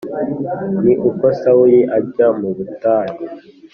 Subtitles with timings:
[0.83, 3.19] Ni uko Sawuli ajya mu butayu